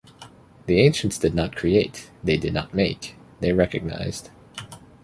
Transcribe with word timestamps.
The 0.65 0.81
ancients 0.81 1.19
did 1.19 1.35
not 1.35 1.55
create, 1.55 2.09
they 2.23 2.35
did 2.35 2.55
not 2.55 2.73
make; 2.73 3.15
they 3.39 3.53
recognized. 3.53 4.31